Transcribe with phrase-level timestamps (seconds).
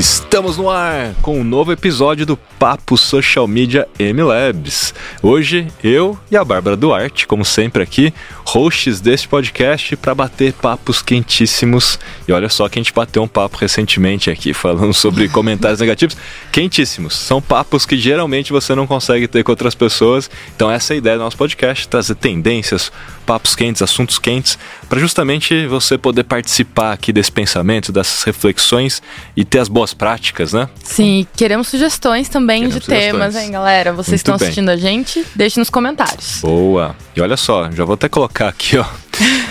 [0.00, 4.94] Estamos no ar com um novo episódio do Papo Social Media M-Labs.
[5.22, 8.10] Hoje, eu e a Bárbara Duarte, como sempre aqui,
[8.46, 11.98] hosts deste podcast para bater papos quentíssimos.
[12.26, 16.16] E olha só que a gente bateu um papo recentemente aqui falando sobre comentários negativos.
[16.50, 17.14] Quentíssimos.
[17.14, 20.30] São papos que geralmente você não consegue ter com outras pessoas.
[20.56, 22.90] Então essa é a ideia do nosso podcast, trazer tendências,
[23.30, 24.58] papos quentes, assuntos quentes,
[24.88, 29.00] para justamente você poder participar aqui desse pensamento, dessas reflexões
[29.36, 30.68] e ter as boas práticas, né?
[30.82, 33.12] Sim, queremos sugestões também queremos de sugestões.
[33.12, 33.92] temas, hein, galera?
[33.92, 34.48] Vocês Muito estão bem.
[34.48, 35.24] assistindo a gente?
[35.36, 36.40] Deixe nos comentários.
[36.42, 36.96] Boa.
[37.14, 38.84] E olha só, já vou até colocar aqui, ó.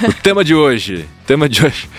[0.06, 1.08] o tema de hoje.
[1.26, 1.90] Tema de hoje.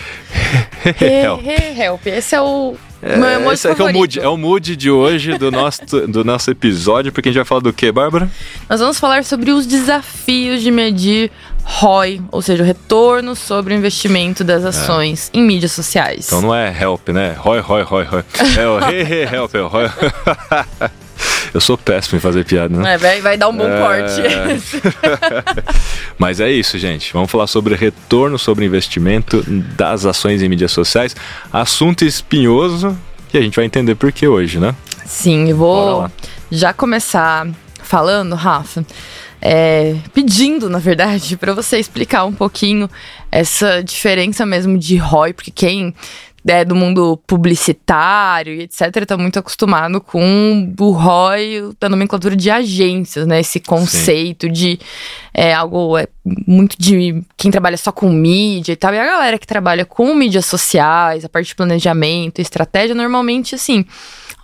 [1.01, 1.41] help.
[1.79, 2.05] help.
[2.05, 5.35] Esse é o é, meu esse é, é, o mood, é o mood de hoje
[5.35, 8.29] do nosso, do nosso episódio, porque a gente vai falar do que, Bárbara?
[8.69, 11.31] Nós vamos falar sobre os desafios de medir
[11.63, 14.67] ROI, ou seja, o retorno sobre o investimento das é.
[14.67, 15.37] ações é.
[15.37, 16.27] em mídias sociais.
[16.27, 17.35] Então não é help, né?
[17.37, 18.23] ROI, ROI, ROI, ROI.
[18.57, 19.89] É o hey, hey, help, é o ROI.
[21.53, 22.93] Eu sou péssimo em fazer piada, né?
[22.93, 23.79] É, vai, vai dar um bom é...
[23.79, 24.21] corte.
[26.17, 27.11] Mas é isso, gente.
[27.11, 29.43] Vamos falar sobre retorno sobre investimento
[29.75, 31.15] das ações em mídias sociais.
[31.51, 32.97] Assunto espinhoso
[33.33, 34.75] e a gente vai entender por que hoje, né?
[35.05, 36.09] Sim, eu vou
[36.49, 37.47] já começar
[37.83, 38.85] falando, Rafa.
[39.41, 42.87] É, pedindo, na verdade, para você explicar um pouquinho
[43.31, 45.95] essa diferença mesmo de ROI, porque quem
[46.47, 52.49] é, do mundo publicitário e etc., está muito acostumado com o ROI da nomenclatura de
[52.49, 53.39] agências, né?
[53.39, 54.51] Esse conceito Sim.
[54.51, 54.79] de
[55.33, 56.07] é, algo é,
[56.47, 58.93] muito de quem trabalha só com mídia e tal.
[58.93, 63.85] E a galera que trabalha com mídias sociais, a parte de planejamento, estratégia, normalmente, assim,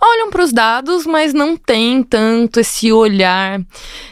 [0.00, 3.60] olham para os dados, mas não tem tanto esse olhar,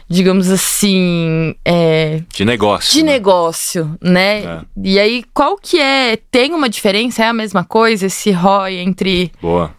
[0.08, 2.92] digamos assim, é, de negócio.
[2.92, 3.12] De né?
[3.12, 4.38] negócio, né?
[4.44, 4.60] É.
[4.82, 6.16] E aí, qual que é?
[6.30, 7.24] Tem uma diferença?
[7.24, 9.32] É a mesma coisa esse ROI entre.
[9.40, 9.74] Boa.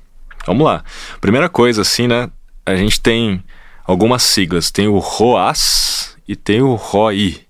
[0.45, 0.83] Vamos lá.
[1.19, 2.29] Primeira coisa, assim, né?
[2.65, 3.43] A gente tem
[3.85, 4.71] algumas siglas.
[4.71, 7.46] Tem o ROAS e tem o ROI.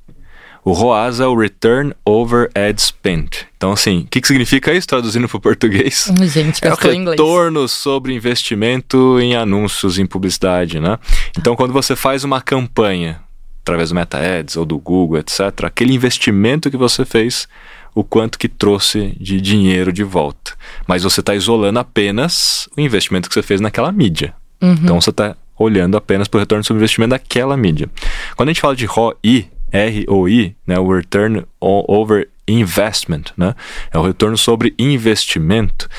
[0.67, 3.47] O ROAS é o Return Over Ad Spend.
[3.55, 6.11] Então, assim, o que, que significa isso, traduzindo para o português?
[6.27, 10.99] Gente, é o retorno sobre investimento em anúncios, em publicidade, né?
[11.39, 13.21] Então, quando você faz uma campanha,
[13.61, 17.47] através do Meta Ads ou do Google, etc., aquele investimento que você fez,
[17.95, 20.51] o quanto que trouxe de dinheiro de volta.
[20.85, 24.33] Mas você está isolando apenas o investimento que você fez naquela mídia.
[24.61, 24.73] Uhum.
[24.73, 27.89] Então, você está olhando apenas para o retorno sobre investimento daquela mídia.
[28.35, 33.53] Quando a gente fala de ROI, ROI, né, o Return Over Investment, né,
[33.91, 35.89] é o retorno sobre investimento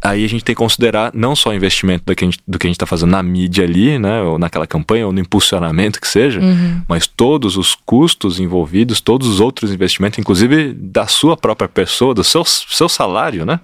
[0.00, 2.86] aí a gente tem que considerar não só o investimento do que a gente está
[2.86, 6.82] fazendo na mídia ali, né, ou naquela campanha, ou no impulsionamento que seja, uhum.
[6.88, 12.22] mas todos os custos envolvidos, todos os outros investimentos, inclusive da sua própria pessoa, do
[12.22, 13.60] seu, seu salário, né?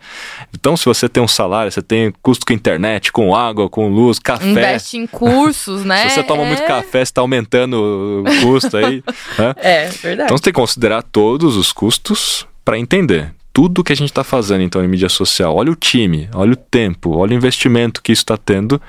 [0.52, 4.18] Então, se você tem um salário, você tem custo com internet, com água, com luz,
[4.18, 4.48] café.
[4.48, 6.08] Investe em cursos, né?
[6.08, 6.48] se você toma é...
[6.48, 9.02] muito café, você está aumentando o custo aí.
[9.38, 9.54] né?
[9.56, 10.26] É, verdade.
[10.26, 14.24] Então, você tem que considerar todos os custos para entender tudo que a gente está
[14.24, 15.54] fazendo então em mídia social.
[15.54, 18.82] Olha o time, olha o tempo, olha o investimento que isso está tendo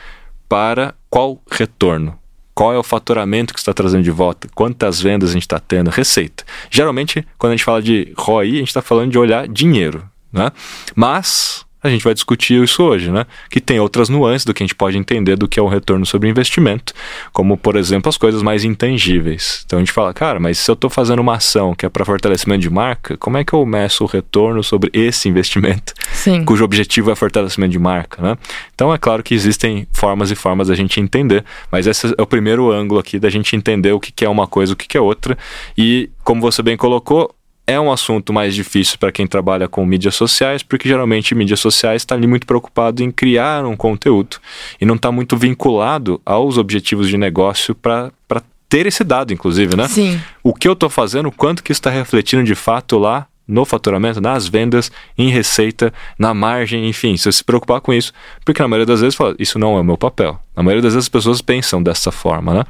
[0.50, 2.18] para qual retorno.
[2.53, 4.48] Qual é o faturamento que está trazendo de volta?
[4.56, 5.90] Quantas vendas a gente está tendo?
[5.92, 6.44] Receita.
[6.72, 10.09] Geralmente, quando a gente fala de ROI, a gente está falando de olhar dinheiro.
[10.31, 10.52] Né?
[10.96, 13.25] Mas a gente vai discutir isso hoje, né?
[13.50, 16.06] Que tem outras nuances do que a gente pode entender do que é o retorno
[16.06, 16.94] sobre investimento,
[17.31, 19.63] como, por exemplo, as coisas mais intangíveis.
[19.66, 22.03] Então a gente fala, cara, mas se eu estou fazendo uma ação que é para
[22.03, 26.44] fortalecimento de marca, como é que eu meço o retorno sobre esse investimento, Sim.
[26.44, 28.38] cujo objetivo é fortalecimento de marca, né?
[28.74, 32.25] Então é claro que existem formas e formas da gente entender, mas esse é o
[32.25, 35.38] primeiro ângulo aqui da gente entender o que é uma coisa, o que é outra,
[35.78, 37.34] e como você bem colocou,
[37.68, 42.02] é um assunto mais difícil para quem trabalha com mídias sociais, porque geralmente mídias sociais
[42.02, 44.38] está ali muito preocupado em criar um conteúdo
[44.80, 48.12] e não está muito vinculado aos objetivos de negócio para
[48.70, 49.88] ter esse dado, inclusive, né?
[49.88, 50.19] Sim.
[50.44, 54.47] O que eu estou fazendo, quanto que está refletindo de fato lá no faturamento, nas
[54.47, 58.12] vendas, em receita, na margem, enfim, se você se preocupar com isso,
[58.44, 60.39] porque na maioria das vezes fala, isso não é o meu papel.
[60.56, 62.63] Na maioria das vezes as pessoas pensam dessa forma, né?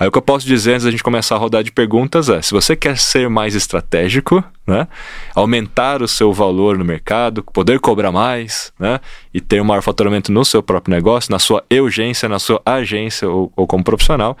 [0.00, 2.40] Aí o que eu posso dizer antes da gente começar a rodar de perguntas é:
[2.40, 4.88] se você quer ser mais estratégico, né?
[5.34, 8.98] Aumentar o seu valor no mercado, poder cobrar mais, né?
[9.34, 13.28] E ter um maior faturamento no seu próprio negócio, na sua urgência, na sua agência
[13.28, 14.34] ou, ou como profissional,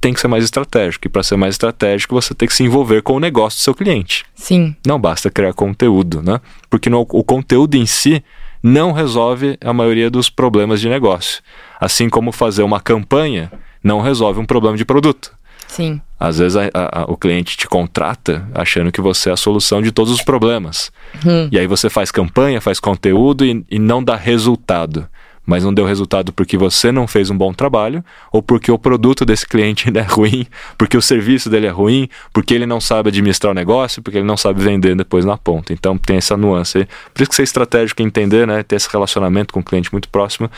[0.00, 1.06] tem que ser mais estratégico.
[1.06, 3.74] E para ser mais estratégico, você tem que se envolver com o negócio do seu
[3.74, 4.24] cliente.
[4.34, 4.74] Sim.
[4.86, 6.40] Não basta criar conteúdo, né?
[6.70, 8.22] Porque no, o conteúdo em si
[8.62, 11.42] não resolve a maioria dos problemas de negócio.
[11.80, 13.50] Assim como fazer uma campanha
[13.82, 15.32] não resolve um problema de produto.
[15.66, 16.00] Sim.
[16.18, 19.92] Às vezes a, a, o cliente te contrata achando que você é a solução de
[19.92, 20.90] todos os problemas.
[21.24, 21.48] Hum.
[21.52, 25.06] E aí você faz campanha, faz conteúdo e, e não dá resultado.
[25.48, 29.24] Mas não deu resultado porque você não fez um bom trabalho, ou porque o produto
[29.24, 30.46] desse cliente é ruim,
[30.76, 34.26] porque o serviço dele é ruim, porque ele não sabe administrar o negócio, porque ele
[34.26, 35.72] não sabe vender depois na ponta.
[35.72, 36.86] Então tem essa nuance.
[37.14, 40.50] Por isso que ser estratégico entender, né, ter esse relacionamento com o cliente muito próximo,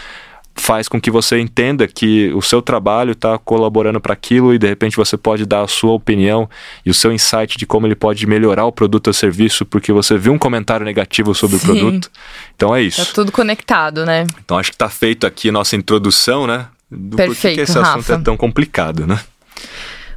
[0.54, 4.66] faz com que você entenda que o seu trabalho está colaborando para aquilo e de
[4.66, 6.48] repente você pode dar a sua opinião
[6.84, 10.18] e o seu insight de como ele pode melhorar o produto ou serviço porque você
[10.18, 11.64] viu um comentário negativo sobre Sim.
[11.64, 12.10] o produto.
[12.54, 13.04] Então é isso.
[13.04, 14.26] Tá tudo conectado, né?
[14.44, 16.66] Então acho que está feito aqui nossa introdução, né?
[16.90, 17.98] Do Perfeito, que esse Rafa.
[17.98, 19.20] assunto é tão complicado, né?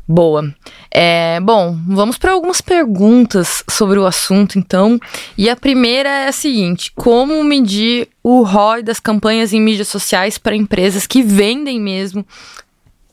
[0.08, 0.54] Boa.
[0.92, 5.00] É, bom, vamos para algumas perguntas sobre o assunto, então.
[5.38, 10.38] E a primeira é a seguinte: como medir o ROI das campanhas em mídias sociais
[10.38, 12.26] para empresas que vendem mesmo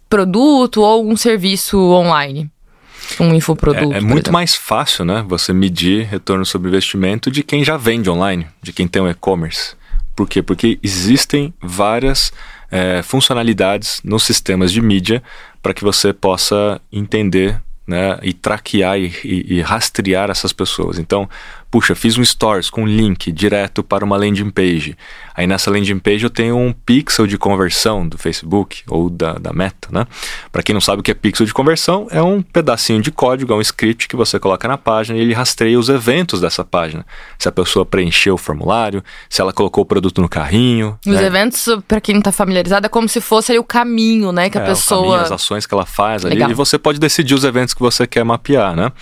[0.09, 2.51] produto ou algum serviço online?
[3.19, 3.95] Um infoproduto.
[3.95, 5.25] É, é muito mais fácil, né?
[5.29, 9.75] Você medir retorno sobre investimento de quem já vende online, de quem tem um e-commerce.
[10.15, 10.43] Por quê?
[10.43, 12.33] Porque existem várias
[12.71, 15.23] é, funcionalidades nos sistemas de mídia
[15.63, 20.99] para que você possa entender né, e traquear e, e, e, rastrear essas pessoas.
[20.99, 21.29] Então,
[21.71, 24.97] puxa, fiz um stories com um link direto para uma landing page.
[25.35, 29.53] Aí nessa landing page eu tenho um pixel de conversão do Facebook ou da, da
[29.53, 30.07] Meta, né?
[30.51, 33.53] Para quem não sabe o que é pixel de conversão, é um pedacinho de código,
[33.53, 37.07] é um script que você coloca na página e ele rastreia os eventos dessa página.
[37.39, 40.99] Se a pessoa preencheu o formulário, se ela colocou o produto no carrinho.
[41.07, 41.25] Os né?
[41.25, 44.51] eventos, para quem não está familiarizado, é como se fosse o caminho, né?
[44.51, 45.01] Que a é, pessoa.
[45.01, 46.35] O caminho, as ações que ela faz ali.
[46.35, 46.51] Legal.
[46.51, 48.93] E você pode decidir os eventos que você quer mapear, né?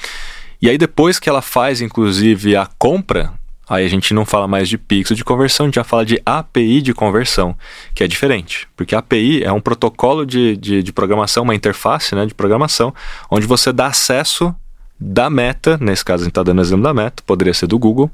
[0.60, 3.32] E aí depois que ela faz, inclusive, a compra,
[3.68, 6.20] aí a gente não fala mais de pixel de conversão, a gente já fala de
[6.24, 7.56] API de conversão,
[7.94, 8.66] que é diferente.
[8.76, 12.92] Porque a API é um protocolo de, de, de programação, uma interface né, de programação,
[13.30, 14.54] onde você dá acesso
[15.00, 18.10] da Meta, nesse caso a gente está dando exemplo da Meta, poderia ser do Google,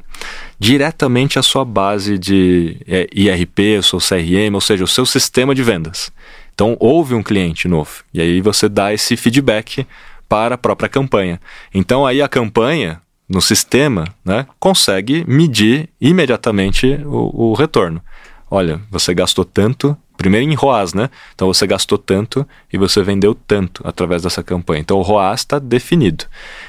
[0.58, 5.54] diretamente à sua base de é, IRP, o seu CRM, ou seja, o seu sistema
[5.54, 6.12] de vendas.
[6.54, 9.86] Então houve um cliente novo, e aí você dá esse feedback
[10.28, 11.40] para a própria campanha.
[11.72, 18.02] Então aí a campanha no sistema né, consegue medir imediatamente o, o retorno.
[18.50, 21.10] Olha, você gastou tanto, primeiro em ROAS, né?
[21.34, 24.80] Então você gastou tanto e você vendeu tanto através dessa campanha.
[24.80, 26.24] Então o ROAS está definido.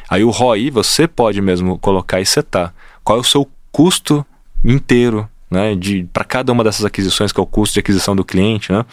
[0.10, 2.74] Aí o ROI você pode mesmo colocar e setar.
[3.04, 4.25] Qual é o seu custo
[4.63, 5.78] inteiro né,
[6.12, 8.84] para cada uma dessas aquisições, que é o custo de aquisição do cliente, né?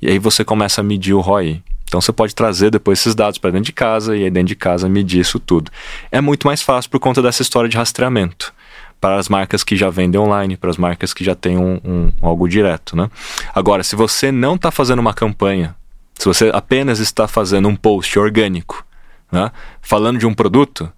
[0.00, 1.62] E aí você começa a medir o ROI.
[1.92, 4.56] Então você pode trazer depois esses dados para dentro de casa e aí dentro de
[4.56, 5.70] casa medir isso tudo.
[6.10, 8.54] É muito mais fácil por conta dessa história de rastreamento
[8.98, 12.12] para as marcas que já vendem online, para as marcas que já têm um, um
[12.22, 13.10] algo direto, né?
[13.54, 15.76] Agora, se você não está fazendo uma campanha,
[16.14, 18.86] se você apenas está fazendo um post orgânico,
[19.30, 19.50] né,
[19.82, 20.90] falando de um produto,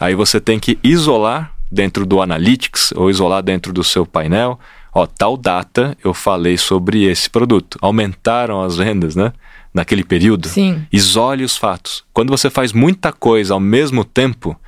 [0.00, 4.58] aí você tem que isolar dentro do Analytics ou isolar dentro do seu painel,
[4.94, 7.78] ó, tal data eu falei sobre esse produto.
[7.82, 9.30] Aumentaram as vendas, né?
[9.72, 10.86] Naquele período, Sim.
[10.92, 12.04] isole os fatos.
[12.12, 14.58] Quando você faz muita coisa ao mesmo tempo,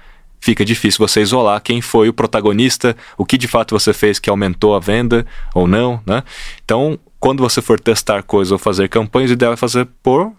[0.40, 4.30] fica difícil você isolar quem foi o protagonista, o que de fato você fez que
[4.30, 6.22] aumentou a venda ou não, né?
[6.64, 10.32] Então, quando você for testar coisas ou fazer campanhas, o ideal é fazer por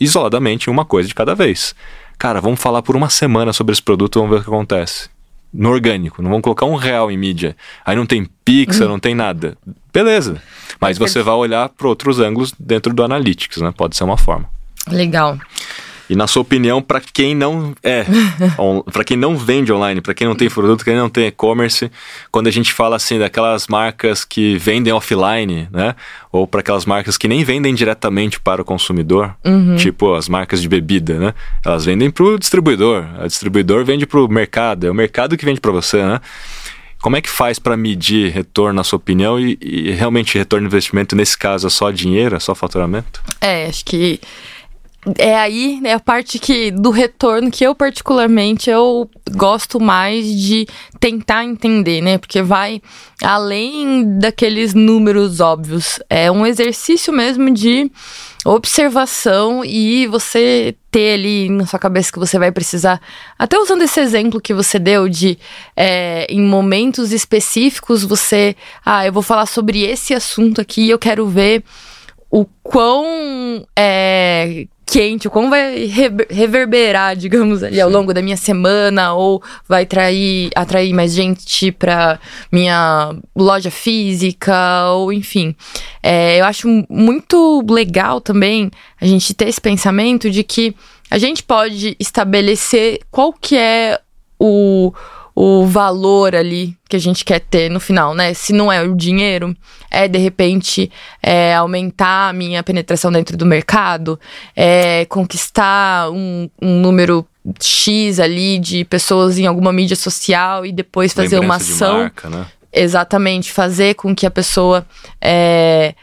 [0.00, 1.74] isoladamente uma coisa de cada vez.
[2.18, 5.08] Cara, vamos falar por uma semana sobre esse produto, vamos ver o que acontece
[5.52, 7.56] no orgânico, não vão colocar um real em mídia.
[7.84, 8.92] Aí não tem pixel, uhum.
[8.94, 9.56] não tem nada.
[9.94, 10.42] Beleza.
[10.80, 13.72] Mas você vai olhar para outros ângulos dentro do Analytics, né?
[13.74, 14.46] Pode ser uma forma.
[14.90, 15.38] Legal.
[16.08, 18.04] E na sua opinião, para quem não é,
[18.92, 21.90] para quem não vende online, para quem não tem produto, quem não tem e-commerce,
[22.30, 25.94] quando a gente fala assim daquelas marcas que vendem offline, né?
[26.30, 29.76] Ou para aquelas marcas que nem vendem diretamente para o consumidor, uhum.
[29.76, 31.34] tipo as marcas de bebida, né?
[31.64, 35.44] Elas vendem para o distribuidor, o distribuidor vende para o mercado, é o mercado que
[35.44, 36.20] vende para você, né?
[37.04, 40.74] Como é que faz para medir retorno, na sua opinião, e, e realmente retorno de
[40.74, 43.22] investimento, nesse caso, é só dinheiro, é só faturamento?
[43.42, 44.18] É, acho que
[45.18, 50.66] é aí né, a parte que do retorno que eu particularmente eu gosto mais de
[50.98, 52.16] tentar entender, né?
[52.16, 52.80] Porque vai
[53.22, 56.00] além daqueles números óbvios.
[56.08, 57.90] É um exercício mesmo de
[58.46, 63.00] observação e você ter ali na sua cabeça que você vai precisar,
[63.38, 65.38] até usando esse exemplo que você deu de
[65.74, 71.26] é, em momentos específicos você, ah, eu vou falar sobre esse assunto aqui, eu quero
[71.26, 71.64] ver
[72.30, 75.90] o quão é, quente, o quão vai
[76.30, 82.18] reverberar, digamos, ali ao longo da minha semana, ou vai atrair, atrair mais gente para
[82.50, 85.54] minha loja física, ou enfim.
[86.02, 90.74] É, eu acho muito legal também a gente ter esse pensamento de que
[91.10, 94.00] a gente pode estabelecer qual que é
[94.38, 94.92] o,
[95.34, 98.32] o valor ali que a gente quer ter no final, né?
[98.34, 99.56] Se não é o dinheiro,
[99.90, 100.90] é de repente
[101.22, 104.18] é, aumentar a minha penetração dentro do mercado,
[104.54, 107.26] é conquistar um, um número
[107.60, 111.98] X ali de pessoas em alguma mídia social e depois fazer Lembrança uma ação.
[111.98, 112.46] Marca, né?
[112.72, 114.84] Exatamente, fazer com que a pessoa
[115.20, 115.94] é,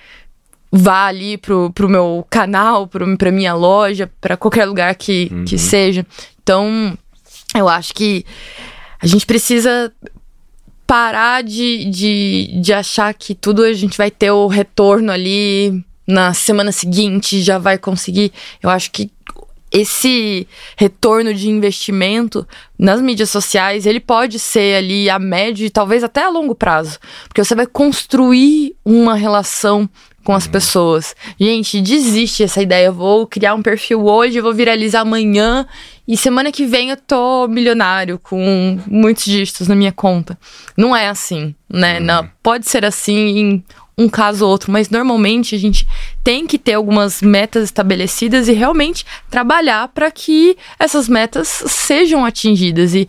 [0.71, 5.43] vá ali pro, pro meu canal, pro, pra minha loja, para qualquer lugar que, uhum.
[5.43, 6.05] que seja.
[6.41, 6.97] Então,
[7.53, 8.25] eu acho que
[9.01, 9.91] a gente precisa
[10.85, 16.33] parar de, de, de achar que tudo a gente vai ter o retorno ali na
[16.33, 18.31] semana seguinte, já vai conseguir.
[18.61, 19.09] Eu acho que
[19.71, 22.45] esse retorno de investimento
[22.77, 26.99] nas mídias sociais, ele pode ser ali a médio e talvez até a longo prazo,
[27.27, 29.89] porque você vai construir uma relação
[30.23, 30.51] com as uhum.
[30.51, 31.15] pessoas.
[31.39, 32.91] Gente, desiste essa ideia.
[32.91, 35.65] Vou criar um perfil hoje, vou viralizar amanhã
[36.07, 40.37] e semana que vem eu tô milionário com muitos dígitos na minha conta.
[40.75, 41.99] Não é assim, né?
[41.99, 42.05] Uhum.
[42.05, 43.63] Não, pode ser assim em
[43.97, 45.87] um caso ou outro, mas normalmente a gente
[46.23, 52.93] tem que ter algumas metas estabelecidas e realmente trabalhar para que essas metas sejam atingidas.
[52.93, 53.07] E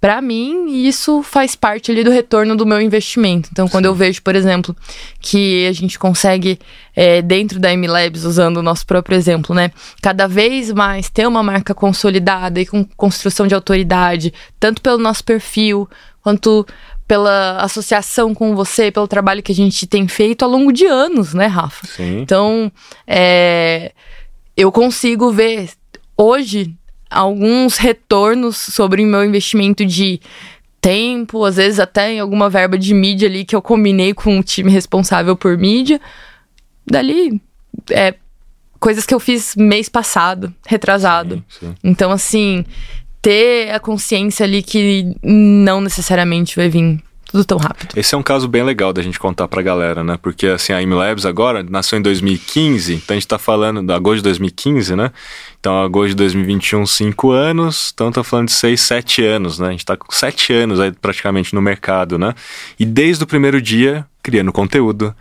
[0.00, 3.48] para mim, isso faz parte ali do retorno do meu investimento.
[3.50, 3.90] Então, quando Sim.
[3.90, 4.76] eu vejo, por exemplo,
[5.20, 6.58] que a gente consegue,
[6.94, 11.42] é, dentro da MLabs, usando o nosso próprio exemplo, né, cada vez mais ter uma
[11.42, 15.88] marca consolidada e com construção de autoridade, tanto pelo nosso perfil,
[16.22, 16.64] quanto
[17.08, 21.32] pela associação com você, pelo trabalho que a gente tem feito ao longo de anos,
[21.32, 21.86] né, Rafa?
[21.86, 22.20] Sim.
[22.20, 22.70] Então,
[23.06, 23.92] é,
[24.54, 25.70] eu consigo ver
[26.14, 26.76] hoje
[27.10, 30.20] alguns retornos sobre o meu investimento de
[30.82, 34.42] tempo, às vezes até em alguma verba de mídia ali que eu combinei com o
[34.42, 35.98] time responsável por mídia.
[36.86, 37.40] Dali,
[37.90, 38.14] é,
[38.78, 41.42] coisas que eu fiz mês passado, retrasado.
[41.48, 41.74] Sim, sim.
[41.82, 42.66] Então, assim,
[43.20, 47.90] ter a consciência ali que não necessariamente vai vir tudo tão rápido.
[47.94, 50.18] Esse é um caso bem legal da gente contar pra galera, né?
[50.20, 54.16] Porque assim, a IMLabs agora nasceu em 2015, então a gente tá falando da agosto
[54.16, 55.12] de 2015, né?
[55.60, 59.68] Então, agosto de 2021, 5 anos, então tá falando de 6, 7 anos, né?
[59.68, 62.34] A gente tá com 7 anos aí praticamente no mercado, né?
[62.78, 65.14] E desde o primeiro dia, criando conteúdo,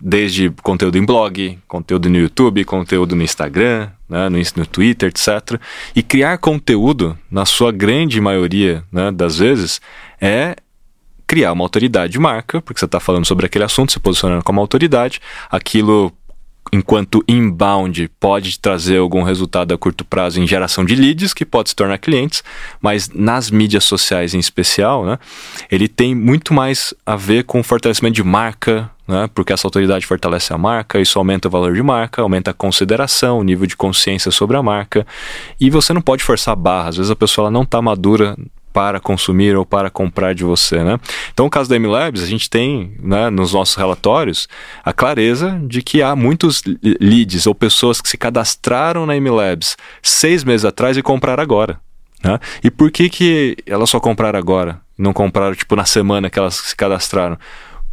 [0.00, 5.60] desde conteúdo em blog, conteúdo no YouTube, conteúdo no Instagram, né, no, no Twitter, etc.
[5.94, 9.80] E criar conteúdo, na sua grande maioria né, das vezes,
[10.20, 10.56] é
[11.26, 14.60] criar uma autoridade de marca, porque você está falando sobre aquele assunto, se posicionando como
[14.60, 16.12] autoridade, aquilo
[16.72, 21.70] enquanto inbound pode trazer algum resultado a curto prazo em geração de leads, que pode
[21.70, 22.42] se tornar clientes,
[22.80, 25.18] mas nas mídias sociais em especial, né,
[25.70, 30.52] ele tem muito mais a ver com fortalecimento de marca, né, porque essa autoridade fortalece
[30.52, 34.30] a marca, isso aumenta o valor de marca, aumenta a consideração, o nível de consciência
[34.30, 35.06] sobre a marca,
[35.60, 38.36] e você não pode forçar a barra, às vezes a pessoa não está madura
[38.76, 41.00] para consumir ou para comprar de você, né?
[41.32, 44.46] Então, no caso da MLabs, a gente tem, né, nos nossos relatórios,
[44.84, 46.62] a clareza de que há muitos
[47.00, 51.80] leads ou pessoas que se cadastraram na MLabs seis meses atrás e compraram agora.
[52.22, 52.38] Né?
[52.62, 54.78] E por que, que elas só compraram agora?
[54.98, 57.38] Não compraram, tipo, na semana que elas se cadastraram?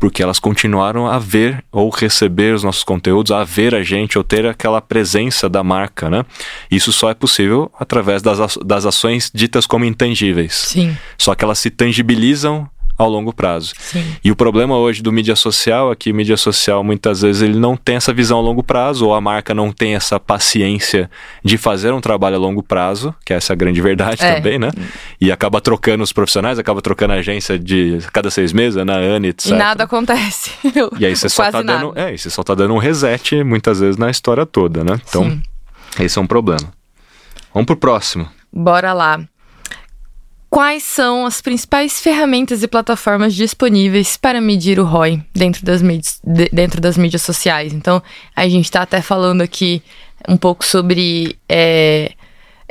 [0.03, 4.23] Porque elas continuaram a ver ou receber os nossos conteúdos, a ver a gente ou
[4.23, 6.25] ter aquela presença da marca, né?
[6.69, 10.55] Isso só é possível através das, das ações ditas como intangíveis.
[10.55, 10.97] Sim.
[11.17, 12.69] Só que elas se tangibilizam
[13.03, 13.73] ao longo prazo.
[13.77, 14.03] Sim.
[14.23, 17.57] E o problema hoje do mídia social é que o mídia social muitas vezes ele
[17.57, 21.09] não tem essa visão a longo prazo, ou a marca não tem essa paciência
[21.43, 24.35] de fazer um trabalho a longo prazo, que essa é a grande verdade é.
[24.35, 24.71] também, né?
[25.19, 29.25] E acaba trocando os profissionais, acaba trocando a agência de cada seis meses, na ano,
[29.27, 29.51] etc.
[29.51, 30.51] E nada acontece.
[30.97, 31.79] e aí você só tá nada.
[31.79, 31.93] dando.
[31.97, 34.99] É, você só tá dando um reset muitas vezes na história toda, né?
[35.07, 35.41] Então, Sim.
[36.03, 36.73] esse é um problema.
[37.53, 38.27] Vamos pro próximo.
[38.51, 39.19] Bora lá
[40.53, 46.21] quais são as principais ferramentas e plataformas disponíveis para medir o ROI dentro das, mídias,
[46.23, 47.73] dentro das mídias sociais.
[47.73, 48.03] Então,
[48.35, 49.81] a gente está até falando aqui
[50.29, 52.11] um pouco sobre é,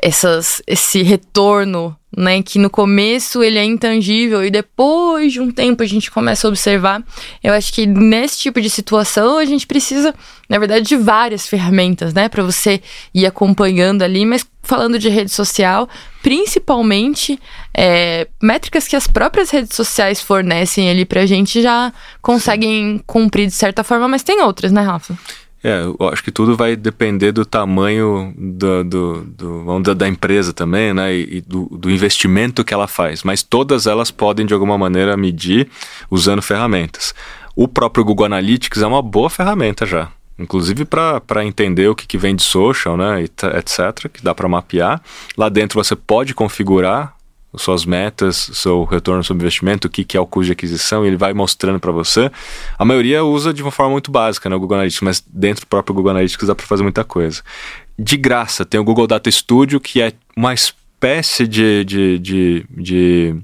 [0.01, 2.43] essas, esse retorno né?
[2.43, 6.51] Que no começo ele é intangível e depois de um tempo a gente começa a
[6.51, 7.03] observar.
[7.43, 10.15] Eu acho que nesse tipo de situação a gente precisa,
[10.49, 12.29] na verdade, de várias ferramentas, né?
[12.29, 12.81] Para você
[13.15, 15.89] ir acompanhando ali, mas falando de rede social,
[16.23, 17.39] principalmente
[17.75, 23.55] é, métricas que as próprias redes sociais fornecem ali pra gente já conseguem cumprir de
[23.55, 25.19] certa forma, mas tem outras, né, Rafa?
[25.65, 30.93] É, eu acho que tudo vai depender do tamanho do, do, do da empresa também,
[30.93, 31.15] né?
[31.15, 33.23] E, e do, do, investimento que ela faz.
[33.23, 35.69] Mas todas elas podem, de alguma maneira, medir
[36.11, 37.15] usando ferramentas.
[37.55, 40.11] O próprio Google Analytics é uma boa ferramenta já.
[40.39, 43.23] Inclusive para entender o que, que vem de social, né?
[43.23, 45.01] etc., que dá para mapear.
[45.37, 47.15] Lá dentro você pode configurar
[47.57, 51.09] suas metas, seu retorno sobre investimento, o que, que é o custo de aquisição, e
[51.09, 52.31] ele vai mostrando para você.
[52.79, 55.69] A maioria usa de uma forma muito básica, né, o Google Analytics, mas dentro do
[55.69, 57.43] próprio Google Analytics dá para fazer muita coisa.
[57.99, 63.37] De graça, tem o Google Data Studio, que é uma espécie de, de, de, de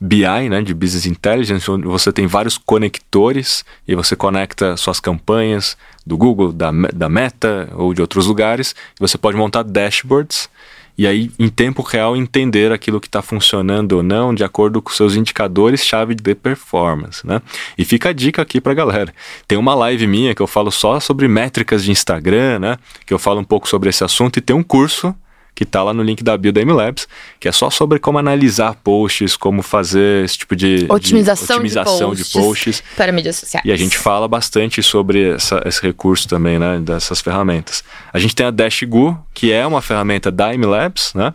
[0.00, 5.76] BI, né, de Business Intelligence, onde você tem vários conectores e você conecta suas campanhas
[6.06, 8.76] do Google, da, da Meta ou de outros lugares.
[8.94, 10.48] E você pode montar dashboards
[10.98, 14.90] e aí, em tempo real, entender aquilo que está funcionando ou não de acordo com
[14.90, 17.42] seus indicadores-chave de performance, né?
[17.76, 19.12] E fica a dica aqui para galera.
[19.46, 22.78] Tem uma live minha que eu falo só sobre métricas de Instagram, né?
[23.04, 25.14] Que eu falo um pouco sobre esse assunto e tem um curso
[25.56, 27.08] que está lá no link da bio da MLabs,
[27.40, 32.14] que é só sobre como analisar posts, como fazer esse tipo de otimização, de, otimização
[32.14, 33.64] de, posts, de posts para mídias sociais.
[33.64, 37.82] E a gente fala bastante sobre essa, esse recurso também, né, dessas ferramentas.
[38.12, 41.32] A gente tem a DashGo, que é uma ferramenta da MLabs, né,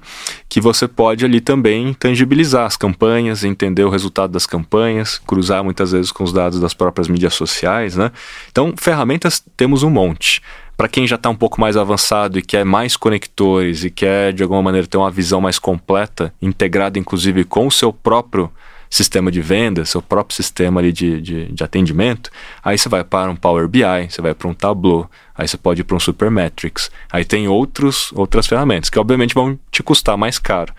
[0.47, 5.93] que você pode ali também tangibilizar as campanhas, entender o resultado das campanhas, cruzar muitas
[5.93, 8.11] vezes com os dados das próprias mídias sociais, né.
[8.51, 10.43] Então, ferramentas temos um monte
[10.81, 14.41] para quem já está um pouco mais avançado e quer mais conectores e quer de
[14.41, 18.49] alguma maneira ter uma visão mais completa, integrada inclusive com o seu próprio
[18.89, 22.31] sistema de venda, seu próprio sistema ali de, de, de atendimento,
[22.63, 25.81] aí você vai para um Power BI, você vai para um Tableau, aí você pode
[25.81, 30.39] ir para um Supermetrics, aí tem outros, outras ferramentas que obviamente vão te custar mais
[30.39, 30.73] caro,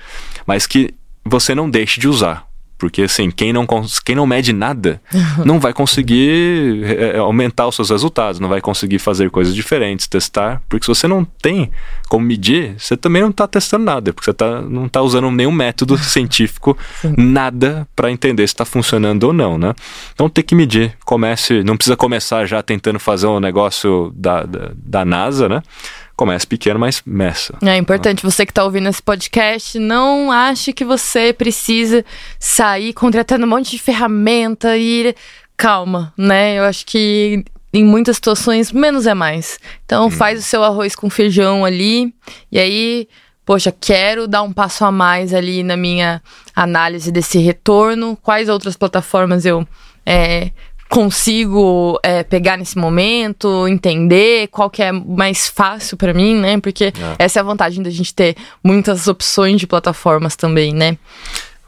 [0.45, 0.93] mas que
[1.25, 2.52] você não deixe de usar.
[2.83, 3.65] Porque, assim, quem não,
[4.05, 5.01] quem não mede nada
[5.47, 10.61] não vai conseguir é, aumentar os seus resultados, não vai conseguir fazer coisas diferentes, testar.
[10.69, 11.71] Porque se você não tem
[12.09, 15.53] como medir, você também não está testando nada, porque você tá, não está usando nenhum
[15.53, 16.77] método científico,
[17.17, 19.77] nada para entender se está funcionando ou não, né?
[20.13, 20.97] Então tem que medir.
[21.05, 25.63] Comece, não precisa começar já tentando fazer um negócio da, da, da NASA, né?
[26.17, 27.57] Comece pequeno, mas meça.
[27.63, 32.05] É importante, você que está ouvindo esse podcast, não ache que você precisa
[32.39, 35.15] sair contratando um monte de ferramenta e.
[35.57, 36.59] Calma, né?
[36.59, 39.59] Eu acho que em muitas situações, menos é mais.
[39.85, 40.11] Então, hum.
[40.11, 42.13] faz o seu arroz com feijão ali,
[42.51, 43.09] e aí
[43.45, 46.23] poxa, quero dar um passo a mais ali na minha
[46.55, 49.67] análise desse retorno, quais outras plataformas eu
[50.05, 50.51] é,
[50.93, 56.61] consigo é, pegar nesse momento, entender qual que é mais fácil para mim, né?
[56.61, 56.93] Porque é.
[57.19, 60.99] essa é a vantagem da gente ter muitas opções de plataformas também, né?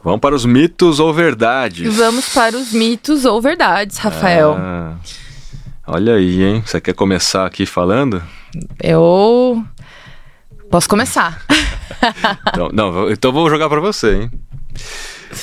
[0.03, 1.91] Vamos para os mitos ou verdades.
[1.95, 4.55] Vamos para os mitos ou verdades, Rafael.
[4.59, 4.93] Ah,
[5.87, 6.63] olha aí, hein?
[6.63, 8.21] Você quer começar aqui falando?
[8.79, 9.65] Eu
[10.69, 11.43] posso começar.
[12.53, 14.31] então, não, então vou jogar para você, hein?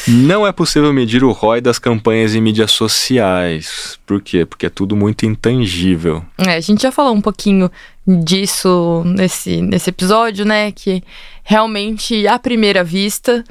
[0.09, 3.99] Não é possível medir o ROI das campanhas em mídias sociais.
[4.07, 4.45] Por quê?
[4.45, 6.25] Porque é tudo muito intangível.
[6.39, 7.71] É, a gente já falou um pouquinho
[8.07, 10.73] disso nesse, nesse episódio, né?
[10.73, 11.03] Que
[11.43, 13.45] realmente, à primeira vista,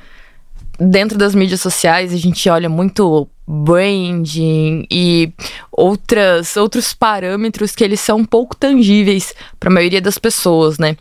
[0.80, 5.32] dentro das mídias sociais, a gente olha muito branding e
[5.72, 10.96] outras, outros parâmetros que eles são pouco tangíveis para a maioria das pessoas, né?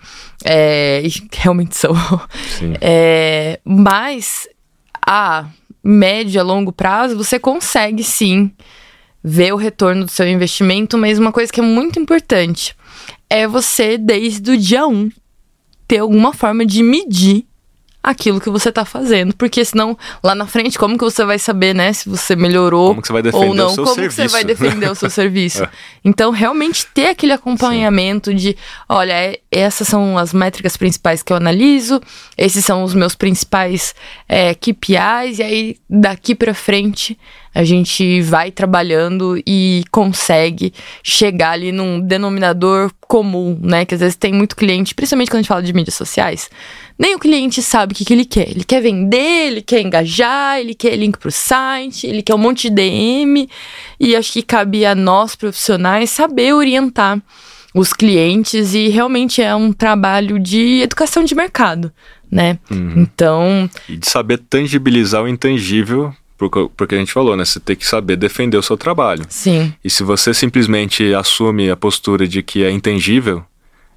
[0.44, 1.94] É, realmente são.
[2.80, 4.48] É, mas
[5.06, 5.46] a
[5.82, 8.52] médio a longo prazo, você consegue sim
[9.22, 12.74] ver o retorno do seu investimento, mas uma coisa que é muito importante
[13.28, 15.10] é você, desde o dia 1,
[15.86, 17.46] ter alguma forma de medir
[18.02, 21.74] aquilo que você está fazendo, porque senão lá na frente como que você vai saber,
[21.74, 24.16] né, se você melhorou como que você vai defender ou não, o seu como serviço.
[24.16, 25.64] que você vai defender o seu serviço.
[25.64, 25.70] É.
[26.04, 28.36] Então realmente ter aquele acompanhamento Sim.
[28.36, 28.56] de,
[28.88, 32.00] olha, é, essas são as métricas principais que eu analiso,
[32.36, 33.94] esses são os meus principais
[34.28, 37.18] é, KPIs e aí daqui para frente
[37.54, 43.84] a gente vai trabalhando e consegue chegar ali num denominador comum, né?
[43.84, 46.48] Que às vezes tem muito cliente, principalmente quando a gente fala de mídias sociais,
[46.98, 48.48] nem o cliente sabe o que, que ele quer.
[48.50, 52.68] Ele quer vender, ele quer engajar, ele quer link pro site, ele quer um monte
[52.68, 53.48] de DM.
[53.98, 57.20] E acho que cabe a nós, profissionais, saber orientar
[57.74, 61.92] os clientes e realmente é um trabalho de educação de mercado,
[62.30, 62.58] né?
[62.70, 62.94] Uhum.
[62.96, 63.70] Então.
[63.88, 66.14] E de saber tangibilizar o intangível
[66.48, 67.44] porque a gente falou, né?
[67.44, 69.24] Você tem que saber defender o seu trabalho.
[69.28, 69.74] Sim.
[69.84, 73.44] E se você simplesmente assume a postura de que é intangível,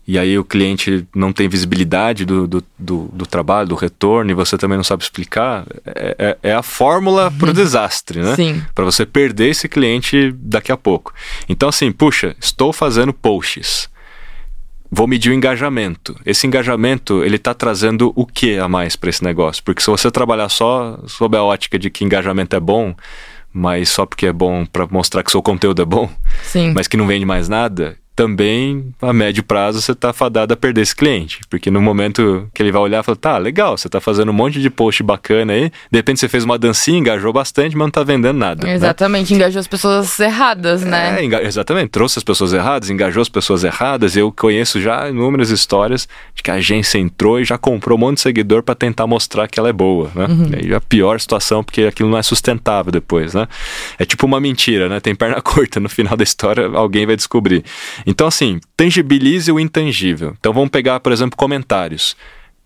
[0.06, 4.34] e aí o cliente não tem visibilidade do, do, do, do trabalho, do retorno, e
[4.34, 8.36] você também não sabe explicar, é, é, é a fórmula para o desastre, né?
[8.36, 8.62] Sim.
[8.76, 11.14] Para você perder esse cliente daqui a pouco.
[11.48, 13.90] Então, assim, puxa, estou fazendo posts.
[14.96, 16.16] Vou medir o engajamento.
[16.24, 19.64] Esse engajamento, ele está trazendo o que a mais para esse negócio?
[19.64, 22.94] Porque se você trabalhar só sob a ótica de que engajamento é bom,
[23.52, 26.08] mas só porque é bom para mostrar que seu conteúdo é bom,
[26.44, 26.74] Sim.
[26.76, 30.82] mas que não vende mais nada, também a médio prazo você está fadado a perder
[30.82, 31.40] esse cliente.
[31.50, 34.62] Porque no momento que ele vai olhar, fala, tá, legal, você está fazendo um monte
[34.62, 38.04] de post bacana aí, de repente você fez uma dancinha, engajou bastante, mas não está
[38.04, 38.66] vendendo nada.
[38.66, 38.74] Né?
[38.74, 39.38] Exatamente, né?
[39.38, 41.20] engajou as pessoas erradas, né?
[41.20, 41.44] É, enga...
[41.44, 44.16] exatamente, trouxe as pessoas erradas, engajou as pessoas erradas.
[44.16, 48.16] Eu conheço já inúmeras histórias de que a agência entrou e já comprou um monte
[48.16, 50.26] de seguidor para tentar mostrar que ela é boa, né?
[50.26, 50.52] Uhum.
[50.54, 53.48] E aí a pior situação, porque aquilo não é sustentável depois, né?
[53.98, 55.00] É tipo uma mentira, né?
[55.00, 57.64] Tem perna curta, no final da história alguém vai descobrir.
[58.06, 60.36] Então, assim, tangibilize o intangível.
[60.40, 62.16] Então, vamos pegar, por exemplo, comentários.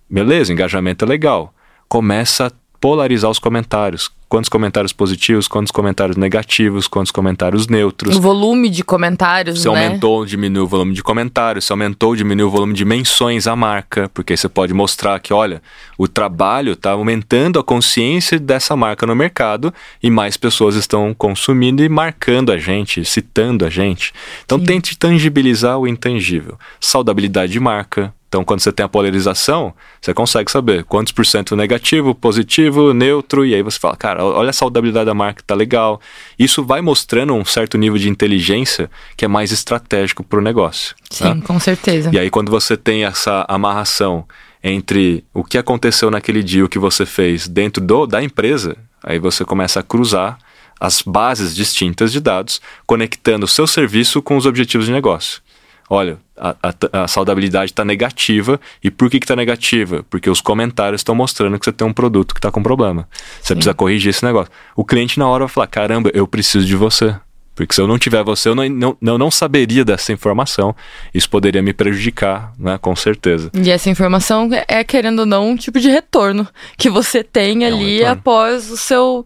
[0.09, 1.53] Beleza, engajamento é legal.
[1.87, 8.15] Começa a polarizar os comentários quantos comentários positivos, quantos comentários negativos, quantos comentários neutros.
[8.15, 9.85] O volume de comentários, se né?
[9.85, 13.47] aumentou ou diminuiu o volume de comentários, se aumentou ou diminuiu o volume de menções
[13.47, 15.61] à marca, porque você pode mostrar que, olha,
[15.97, 21.83] o trabalho está aumentando a consciência dessa marca no mercado e mais pessoas estão consumindo
[21.83, 24.13] e marcando a gente, citando a gente.
[24.45, 24.65] Então Sim.
[24.65, 26.57] tente tangibilizar o intangível.
[26.79, 31.55] Saudabilidade de marca, então, quando você tem a polarização, você consegue saber quantos por cento
[31.55, 35.99] negativo, positivo, neutro, e aí você fala, cara, olha a saudabilidade da marca, tá legal.
[36.37, 40.95] Isso vai mostrando um certo nível de inteligência que é mais estratégico para o negócio.
[41.09, 41.47] Sim, tá?
[41.47, 42.09] com certeza.
[42.13, 44.25] E aí, quando você tem essa amarração
[44.63, 49.19] entre o que aconteceu naquele dia, o que você fez dentro do, da empresa, aí
[49.19, 50.37] você começa a cruzar
[50.79, 55.41] as bases distintas de dados, conectando o seu serviço com os objetivos de negócio
[55.89, 58.59] olha, a, a, a saudabilidade está negativa.
[58.83, 60.05] E por que está negativa?
[60.09, 63.07] Porque os comentários estão mostrando que você tem um produto que está com problema.
[63.41, 63.55] Você Sim.
[63.55, 64.51] precisa corrigir esse negócio.
[64.75, 67.15] O cliente na hora vai falar: caramba, eu preciso de você.
[67.55, 70.75] Porque se eu não tiver você, eu não, não, eu não saberia dessa informação.
[71.11, 72.77] Isso poderia me prejudicar, né?
[72.77, 73.49] Com certeza.
[73.51, 76.47] E essa informação é, querendo ou não, um tipo de retorno
[76.77, 79.25] que você tem é ali um após o seu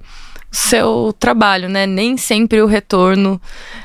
[0.50, 1.86] seu trabalho, né?
[1.86, 3.42] Nem sempre o retorno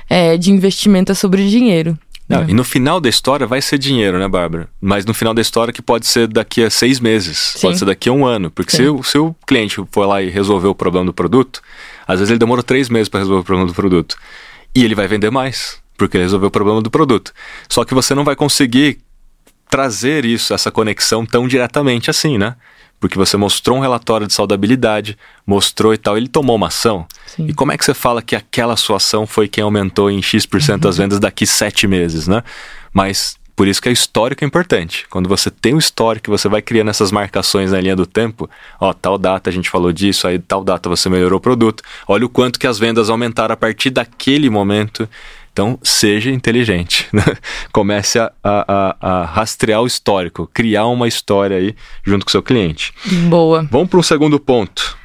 [0.09, 1.97] é, de investimento é sobre dinheiro.
[2.29, 2.47] Não, é.
[2.49, 4.69] E no final da história vai ser dinheiro, né, Bárbara?
[4.81, 7.61] Mas no final da história que pode ser daqui a seis meses, Sim.
[7.61, 8.51] pode ser daqui a um ano.
[8.51, 11.63] Porque se o, se o cliente for lá e resolver o problema do produto,
[12.07, 14.17] às vezes ele demora três meses para resolver o problema do produto.
[14.75, 17.33] E ele vai vender mais, porque ele resolveu o problema do produto.
[17.69, 18.99] Só que você não vai conseguir
[19.69, 22.57] trazer isso, essa conexão tão diretamente assim, né?
[22.99, 27.07] Porque você mostrou um relatório de saudabilidade, mostrou e tal, ele tomou uma ação.
[27.27, 27.47] Sim.
[27.49, 30.83] E como é que você fala que aquela sua ação foi quem aumentou em X%
[30.83, 30.89] uhum.
[30.89, 32.43] as vendas daqui sete meses, né?
[32.93, 35.07] Mas por isso que é histórico é importante.
[35.09, 38.49] Quando você tem o histórico, você vai criando essas marcações na linha do tempo.
[38.79, 41.83] Ó, tal data a gente falou disso, aí tal data você melhorou o produto.
[42.07, 45.09] Olha o quanto que as vendas aumentaram a partir daquele momento.
[45.57, 47.09] Então, seja inteligente.
[47.15, 47.23] Né?
[47.73, 52.43] Comece a, a, a, rastrear o histórico, criar uma história aí junto com o seu
[52.43, 52.93] cliente.
[53.31, 53.67] Boa.
[53.71, 54.99] Vamos para um segundo ponto.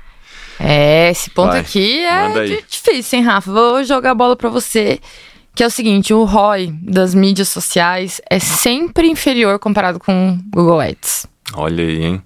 [0.59, 3.49] É, esse ponto Vai, aqui é difícil, hein, Rafa?
[3.49, 4.99] Vou jogar a bola para você.
[5.55, 10.81] Que é o seguinte, o ROI das mídias sociais é sempre inferior comparado com Google
[10.81, 11.27] Ads.
[11.53, 12.21] Olha aí, hein?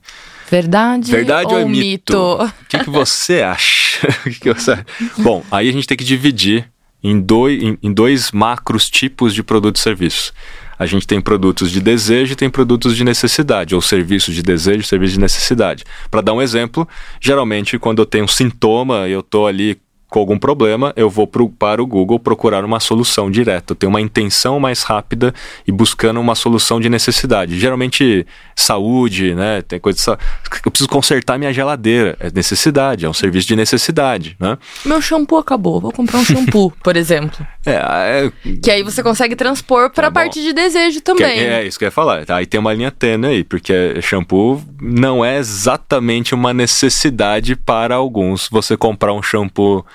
[0.49, 2.17] Verdade, Verdade ou, ou é mito?
[2.17, 4.07] O que, que você acha?
[4.41, 4.83] que você...
[5.19, 6.71] Bom, aí a gente tem que dividir
[7.05, 10.33] em dois, em, em dois macros tipos de produtos e serviços.
[10.77, 14.83] A gente tem produtos de desejo e tem produtos de necessidade, ou serviços de desejo,
[14.83, 15.83] serviços de necessidade.
[16.09, 16.87] Para dar um exemplo,
[17.21, 19.79] geralmente quando eu tenho um sintoma, eu estou ali
[20.15, 23.73] com algum problema, eu vou pro, para o Google procurar uma solução direta.
[23.73, 25.33] Eu tenho uma intenção mais rápida
[25.67, 27.59] e buscando uma solução de necessidade.
[27.59, 28.25] Geralmente,
[28.55, 29.61] saúde, né?
[29.61, 30.17] Tem coisa.
[30.63, 32.15] Eu preciso consertar minha geladeira.
[32.17, 34.57] É necessidade, é um serviço de necessidade, né?
[34.85, 37.45] Meu shampoo acabou, vou comprar um shampoo, por exemplo.
[37.65, 38.31] É, é,
[38.63, 41.39] Que aí você consegue transpor para a tá parte de desejo também.
[41.39, 42.23] É, é, isso que eu ia falar.
[42.29, 48.47] Aí tem uma linha tênue aí, porque shampoo não é exatamente uma necessidade para alguns.
[48.47, 49.85] Você comprar um shampoo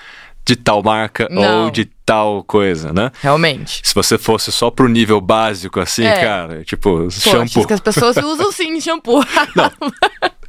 [0.44, 1.64] de tal marca Não.
[1.64, 3.12] ou de tal coisa, né?
[3.20, 3.80] Realmente.
[3.84, 6.20] Se você fosse só pro nível básico, assim, é.
[6.20, 7.66] cara, tipo, Poxa, shampoo.
[7.66, 9.24] que as pessoas usam sim shampoo.
[9.54, 9.70] Não.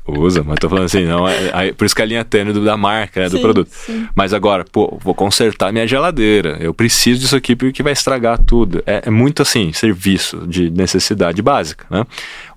[0.08, 2.76] Usa, mas tô falando assim, não, é, é, por isso que a linha tênue da
[2.76, 3.70] marca, né, sim, do produto.
[3.70, 4.08] Sim.
[4.16, 8.84] Mas agora, pô, vou consertar minha geladeira, eu preciso disso aqui porque vai estragar tudo.
[8.86, 12.06] É, é muito assim, serviço de necessidade básica, né?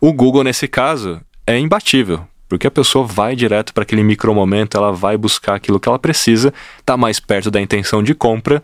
[0.01, 4.93] O Google, nesse caso, é imbatível, porque a pessoa vai direto para aquele micromomento, ela
[4.93, 8.63] vai buscar aquilo que ela precisa, está mais perto da intenção de compra.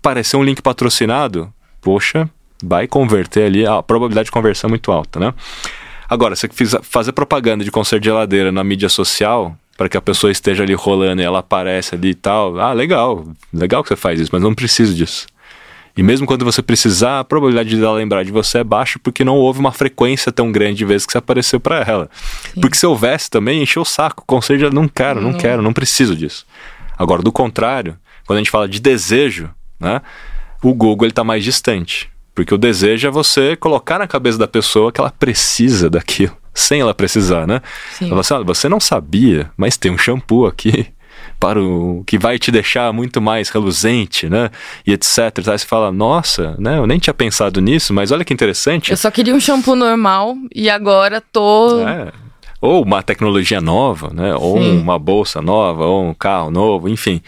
[0.00, 2.30] Parecer um link patrocinado, poxa,
[2.62, 5.34] vai converter ali, a probabilidade de conversão é muito alta, né?
[6.08, 10.00] Agora, se você fazer propaganda de conserto de geladeira na mídia social, para que a
[10.00, 13.96] pessoa esteja ali rolando e ela aparece ali e tal, ah, legal, legal que você
[13.96, 15.26] faz isso, mas não preciso disso.
[15.96, 19.24] E mesmo quando você precisar, a probabilidade de ela lembrar de você é baixa porque
[19.24, 22.10] não houve uma frequência tão grande de vezes que você apareceu para ela.
[22.52, 22.60] Sim.
[22.60, 24.24] Porque se houvesse também, encheu o saco.
[24.26, 26.44] Conselho, não quero, não, não quero, não preciso disso.
[26.98, 30.00] Agora, do contrário, quando a gente fala de desejo, né,
[30.62, 32.10] o Google está mais distante.
[32.34, 36.80] Porque o desejo é você colocar na cabeça da pessoa que ela precisa daquilo, sem
[36.80, 37.62] ela precisar, né?
[38.00, 40.88] Ela fala assim, você não sabia, mas tem um shampoo aqui
[41.38, 44.50] para o que vai te deixar muito mais reluzente, né?
[44.86, 45.18] E etc.
[45.46, 46.78] Aí você fala, nossa, né?
[46.78, 48.90] Eu nem tinha pensado nisso, mas olha que interessante.
[48.90, 51.80] Eu só queria um shampoo normal e agora tô.
[51.86, 52.12] É.
[52.60, 54.34] Ou uma tecnologia nova, né?
[54.34, 54.78] Ou Sim.
[54.78, 57.20] uma bolsa nova, ou um carro novo, enfim.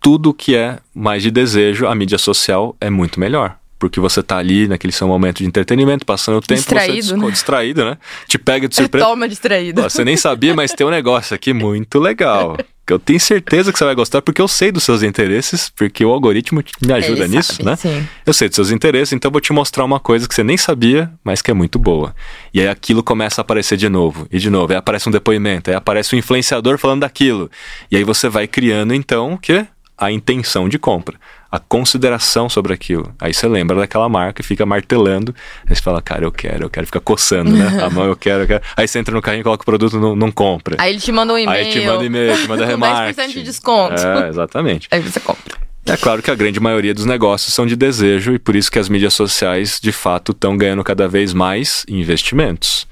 [0.00, 4.38] Tudo que é mais de desejo, a mídia social é muito melhor porque você está
[4.38, 7.30] ali naquele seu momento de entretenimento, passando o tempo, distraído, você né?
[7.32, 7.98] distraído, né?
[8.28, 9.04] Te pega de surpresa.
[9.04, 9.82] Toma distraído.
[9.82, 12.56] Você nem sabia, mas tem um negócio aqui muito legal.
[12.86, 16.04] que eu tenho certeza que você vai gostar, porque eu sei dos seus interesses, porque
[16.04, 17.74] o algoritmo me ajuda Ele nisso, sabe, né?
[17.74, 18.06] Sim.
[18.24, 20.56] Eu sei dos seus interesses, então eu vou te mostrar uma coisa que você nem
[20.56, 22.14] sabia, mas que é muito boa.
[22.54, 25.70] E aí aquilo começa a aparecer de novo, e de novo, aí aparece um depoimento,
[25.70, 27.50] aí aparece um influenciador falando daquilo.
[27.90, 29.66] E aí você vai criando, então, o quê?
[29.98, 31.18] A intenção de compra
[31.52, 33.14] a consideração sobre aquilo.
[33.20, 35.34] Aí você lembra daquela marca e fica martelando.
[35.68, 37.82] Aí você fala, cara, eu quero, eu quero, fica coçando, né?
[37.84, 38.62] A mão, eu quero, eu quero.
[38.74, 40.76] Aí você entra no carrinho e coloca o produto, não, não compra.
[40.78, 41.66] Aí ele te manda um e-mail.
[41.66, 43.32] Aí te manda e-mail, te manda remarketing.
[43.32, 44.02] 10% de desconto.
[44.02, 44.88] É, exatamente.
[44.90, 45.58] Aí você compra.
[45.84, 48.78] É claro que a grande maioria dos negócios são de desejo e por isso que
[48.78, 52.86] as mídias sociais, de fato, estão ganhando cada vez mais investimentos.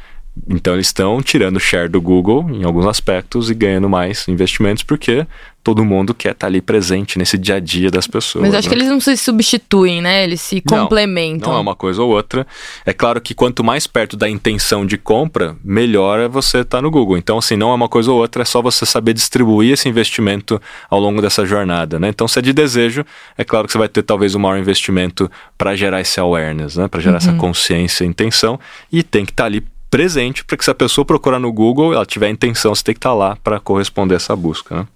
[0.49, 4.83] Então eles estão tirando o share do Google em alguns aspectos e ganhando mais investimentos
[4.83, 5.27] porque
[5.63, 8.47] todo mundo quer estar tá ali presente nesse dia a dia das pessoas.
[8.47, 8.75] Mas acho né?
[8.75, 10.25] que eles não se substituem, né?
[10.25, 11.53] Eles se não, complementam.
[11.53, 12.47] Não é uma coisa ou outra.
[12.85, 16.83] É claro que quanto mais perto da intenção de compra, melhor é você estar tá
[16.83, 17.19] no Google.
[17.19, 20.61] Então, assim, não é uma coisa ou outra, é só você saber distribuir esse investimento
[20.89, 22.09] ao longo dessa jornada, né?
[22.09, 23.05] Então, se é de desejo,
[23.37, 26.89] é claro que você vai ter talvez um maior investimento para gerar esse awareness, né?
[26.89, 27.19] Para gerar uhum.
[27.19, 28.59] essa consciência e intenção.
[28.91, 31.93] E tem que estar tá ali presente para que se a pessoa procurar no Google,
[31.93, 34.77] ela tiver intenção, você tem que estar tá lá para corresponder a essa busca.
[34.77, 34.87] Né?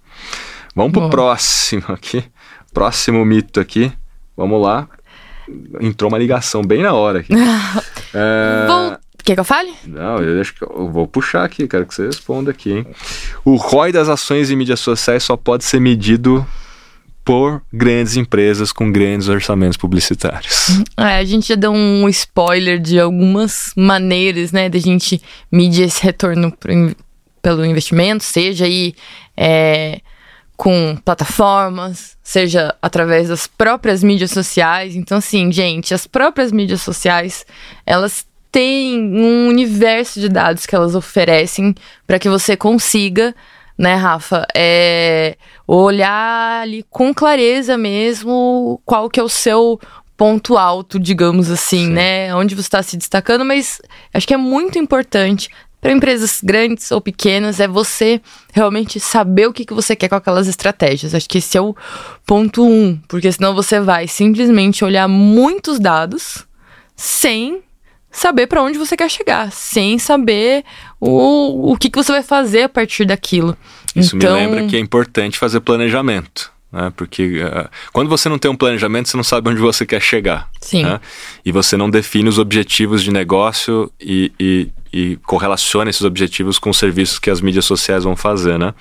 [0.75, 2.23] Vamos para o próximo aqui.
[2.73, 3.91] Próximo mito aqui.
[4.35, 4.87] Vamos lá.
[5.79, 7.33] Entrou uma ligação bem na hora aqui.
[8.13, 8.65] é...
[8.67, 8.97] Vou...
[9.23, 9.73] Quer que eu fale?
[9.87, 12.87] Não, eu que eu vou puxar aqui, quero que você responda aqui, hein?
[13.43, 16.45] O ROI das ações em mídias sociais só pode ser medido
[17.25, 20.67] por grandes empresas com grandes orçamentos publicitários.
[20.95, 25.19] É, a gente já deu um spoiler de algumas maneiras, né, de a gente
[25.51, 26.55] medir esse retorno
[27.41, 28.93] pelo investimento, seja aí
[29.35, 30.01] é,
[30.55, 34.95] com plataformas, seja através das próprias mídias sociais.
[34.95, 37.43] Então, assim, gente, as próprias mídias sociais,
[37.87, 41.73] elas têm um universo de dados que elas oferecem
[42.05, 43.35] para que você consiga
[43.77, 44.45] né, Rafa?
[44.55, 49.79] É olhar ali com clareza mesmo qual que é o seu
[50.17, 51.91] ponto alto, digamos assim, Sim.
[51.91, 52.33] né?
[52.35, 53.81] Onde você está se destacando, mas
[54.13, 55.49] acho que é muito importante
[55.81, 58.19] para empresas grandes ou pequenas é você
[58.51, 61.13] realmente saber o que, que você quer com aquelas estratégias.
[61.13, 61.75] Acho que esse é o
[62.25, 66.45] ponto um, porque senão você vai simplesmente olhar muitos dados
[66.95, 67.61] sem
[68.15, 70.63] saber para onde você quer chegar, sem saber
[70.99, 73.55] o, o que, que você vai fazer a partir daquilo.
[73.95, 74.35] Isso então...
[74.35, 76.51] me lembra que é importante fazer planejamento.
[76.71, 76.91] Né?
[76.95, 80.49] Porque uh, quando você não tem um planejamento, você não sabe onde você quer chegar.
[80.61, 80.83] Sim.
[80.83, 80.99] Né?
[81.45, 86.69] E você não define os objetivos de negócio e, e, e, correlaciona esses objetivos com
[86.69, 88.73] os serviços que as mídias sociais vão fazer, né?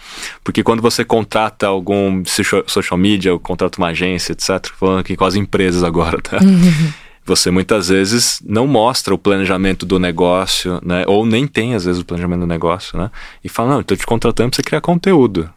[0.42, 2.22] Porque quando você contrata algum
[2.66, 6.38] social media, ou contrata uma agência, etc., falando aqui com as empresas agora, tá?
[7.26, 11.04] Você muitas vezes não mostra o planejamento do negócio, né?
[11.06, 13.10] Ou nem tem, às vezes, o planejamento do negócio, né?
[13.42, 15.48] E fala, não, estou te contratando para você criar conteúdo.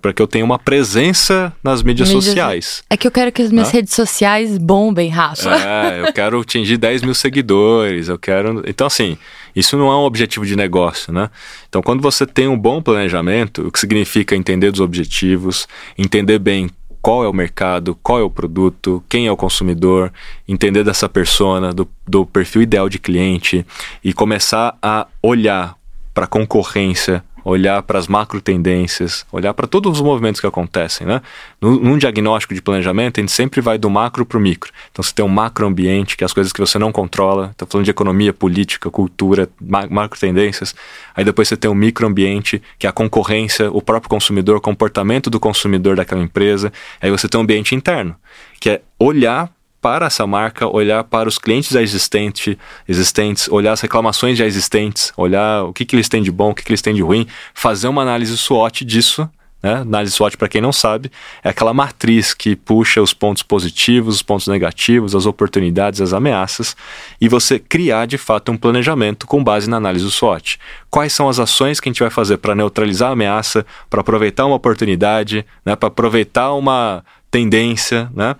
[0.00, 2.82] Para que eu tenha uma presença nas mídias, mídias, sociais.
[2.90, 3.78] É que eu quero que as minhas né?
[3.78, 5.50] redes sociais bombem, Rafa.
[5.56, 8.62] É, eu quero atingir 10 mil seguidores, eu quero...
[8.66, 9.16] Então, assim,
[9.56, 11.30] isso não é um objetivo de negócio, né?
[11.66, 16.68] Então, quando você tem um bom planejamento, o que significa entender dos objetivos, entender bem
[17.02, 20.12] qual é o mercado, qual é o produto, quem é o consumidor,
[20.46, 23.66] entender dessa persona, do, do perfil ideal de cliente
[24.04, 25.76] e começar a olhar
[26.12, 31.06] para a concorrência, olhar para as macro tendências, olhar para todos os movimentos que acontecem,
[31.06, 31.22] né?
[31.60, 34.72] Num, diagnóstico de planejamento, a gente sempre vai do macro para o micro.
[34.90, 37.66] Então, você tem um macro ambiente, que é as coisas que você não controla, está
[37.66, 40.74] falando de economia, política, cultura, macro tendências.
[41.14, 44.60] Aí depois você tem um micro ambiente, que é a concorrência, o próprio consumidor, o
[44.60, 46.72] comportamento do consumidor daquela empresa.
[47.00, 48.16] Aí você tem um ambiente interno,
[48.58, 52.56] que é olhar para essa marca, olhar para os clientes já existentes,
[52.88, 56.54] existentes, olhar as reclamações já existentes, olhar o que, que eles têm de bom, o
[56.54, 59.28] que, que eles têm de ruim, fazer uma análise SWOT disso.
[59.62, 59.74] Né?
[59.74, 61.10] Análise SWOT, para quem não sabe,
[61.44, 66.74] é aquela matriz que puxa os pontos positivos, os pontos negativos, as oportunidades, as ameaças,
[67.20, 70.58] e você criar de fato um planejamento com base na análise SWOT.
[70.90, 74.46] Quais são as ações que a gente vai fazer para neutralizar a ameaça, para aproveitar
[74.46, 75.76] uma oportunidade, né?
[75.76, 78.34] para aproveitar uma tendência, né?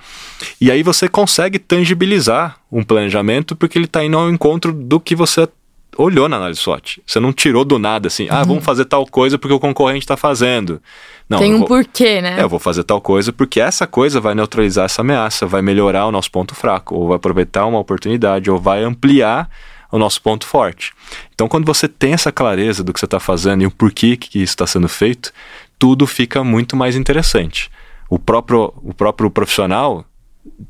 [0.61, 5.15] E aí você consegue tangibilizar um planejamento porque ele está indo ao encontro do que
[5.15, 5.49] você
[5.97, 7.03] olhou na análise SWOT.
[7.07, 10.17] Você não tirou do nada assim, ah, vamos fazer tal coisa porque o concorrente está
[10.17, 10.81] fazendo.
[11.29, 12.41] Não, Tem um vou, porquê, né?
[12.41, 16.07] É, eu vou fazer tal coisa porque essa coisa vai neutralizar essa ameaça, vai melhorar
[16.07, 19.49] o nosso ponto fraco, ou vai aproveitar uma oportunidade, ou vai ampliar
[19.93, 20.93] o nosso ponto forte.
[21.35, 24.39] Então, quando você tem essa clareza do que você está fazendo e o porquê que
[24.39, 25.33] isso está sendo feito,
[25.79, 27.71] tudo fica muito mais interessante.
[28.11, 30.05] O próprio, o próprio profissional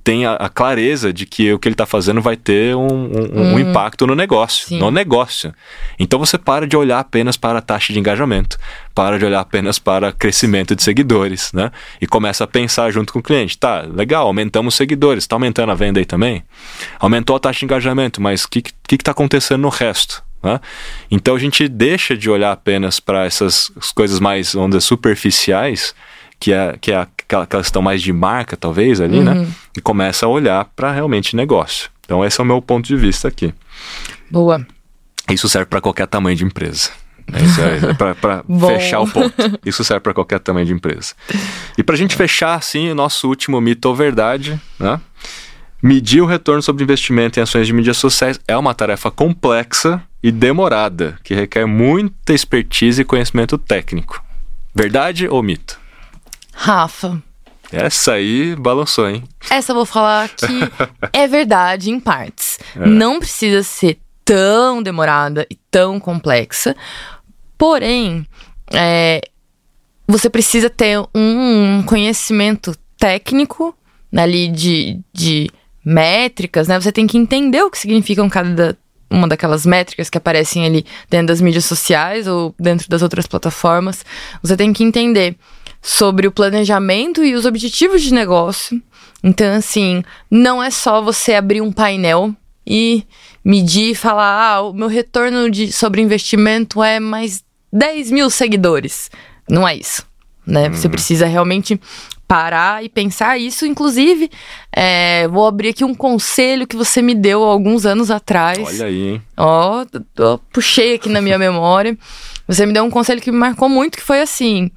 [0.03, 3.31] tem a, a, clareza de que o que ele está fazendo vai ter um, um,
[3.33, 4.79] hum, um impacto no negócio, sim.
[4.79, 5.55] no negócio.
[5.99, 8.59] Então você para de olhar apenas para a taxa de engajamento,
[8.95, 11.71] para de olhar apenas para crescimento de seguidores, né?
[12.01, 15.75] E começa a pensar junto com o cliente, tá, legal, aumentamos seguidores, está aumentando a
[15.75, 16.43] venda aí também?
[16.99, 20.23] Aumentou a taxa de engajamento, mas o que está acontecendo no resto?
[20.43, 20.61] Né?
[21.11, 25.95] Então a gente deixa de olhar apenas para essas coisas mais, ondas superficiais
[26.41, 29.33] que é, que é aquela questão mais de marca, talvez, ali, né?
[29.33, 29.43] uhum.
[29.43, 29.49] né?
[29.77, 31.91] E começa a olhar para realmente negócio.
[32.05, 33.55] Então, esse é o meu ponto de vista aqui.
[34.31, 34.67] Boa.
[35.31, 36.91] Isso serve para qualquer tamanho de empresa.
[37.31, 37.43] Né?
[37.43, 39.33] Isso é, é para fechar o ponto.
[39.65, 41.15] Isso serve para qualquer tamanho de empresa.
[41.79, 45.01] E para a gente fechar, assim, o nosso último mito ou verdade, né?
[45.83, 50.31] Medir o retorno sobre investimento em ações de mídias sociais é uma tarefa complexa e
[50.31, 54.23] demorada, que requer muita expertise e conhecimento técnico.
[54.75, 55.81] Verdade ou mito?
[56.63, 57.23] Rafa.
[57.73, 59.25] Essa aí balançou, hein?
[59.49, 60.45] Essa eu vou falar que
[61.11, 62.59] é verdade em partes.
[62.77, 62.87] É.
[62.87, 66.77] Não precisa ser tão demorada e tão complexa.
[67.57, 68.27] Porém,
[68.75, 69.23] é,
[70.07, 73.75] você precisa ter um conhecimento técnico
[74.15, 75.49] ali de, de
[75.83, 76.79] métricas, né?
[76.79, 78.77] Você tem que entender o que significam cada
[79.11, 84.05] uma daquelas métricas que aparecem ali dentro das mídias sociais ou dentro das outras plataformas.
[84.43, 85.37] Você tem que entender
[85.83, 88.81] sobre o planejamento e os objetivos de negócio.
[89.23, 92.35] Então, assim, não é só você abrir um painel
[92.67, 93.05] e
[93.45, 99.11] medir e falar: ah, o meu retorno de, sobre investimento é mais 10 mil seguidores.
[99.49, 100.07] Não é isso.
[100.47, 100.69] Né?
[100.71, 100.93] Você uhum.
[100.93, 101.79] precisa realmente
[102.27, 103.67] parar e pensar isso.
[103.67, 104.31] Inclusive,
[104.73, 108.59] é, vou abrir aqui um conselho que você me deu alguns anos atrás.
[108.59, 109.23] Olha aí, hein?
[109.37, 109.85] Ó,
[110.53, 111.99] puxei aqui na minha memória.
[112.47, 114.71] Você me deu um conselho que me marcou muito, que foi assim: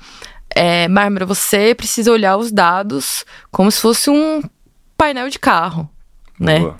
[0.55, 4.41] é, Bárbara, você precisa olhar os dados como se fosse um
[4.97, 5.89] painel de carro,
[6.39, 6.73] né?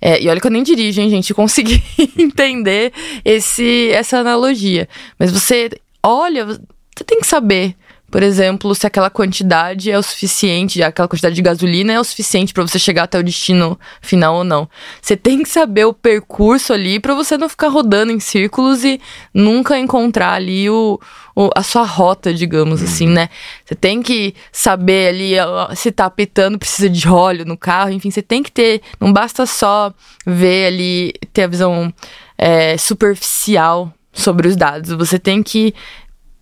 [0.00, 1.34] É, e olha que eu nem dirijo, hein, gente?
[1.34, 1.82] Consegui
[2.16, 2.92] entender
[3.24, 4.88] esse, essa analogia.
[5.18, 5.70] Mas você
[6.02, 7.74] olha, você tem que saber
[8.10, 12.54] por exemplo, se aquela quantidade é o suficiente, aquela quantidade de gasolina é o suficiente
[12.54, 14.68] para você chegar até o destino final ou não.
[15.00, 18.98] Você tem que saber o percurso ali para você não ficar rodando em círculos e
[19.34, 20.98] nunca encontrar ali o,
[21.36, 23.12] o a sua rota, digamos assim, uhum.
[23.12, 23.28] né?
[23.62, 25.32] Você tem que saber ali
[25.76, 28.80] se tá apitando, precisa de óleo no carro, enfim, você tem que ter.
[28.98, 29.92] Não basta só
[30.26, 31.92] ver ali, ter a visão
[32.38, 34.92] é, superficial sobre os dados.
[34.92, 35.74] Você tem que